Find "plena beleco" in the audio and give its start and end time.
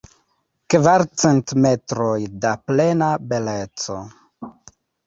2.71-4.03